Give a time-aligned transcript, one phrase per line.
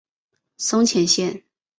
[0.57, 1.43] 松前线。